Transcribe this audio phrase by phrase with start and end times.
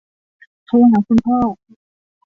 [0.65, 1.37] โทรหาคุณพ่อ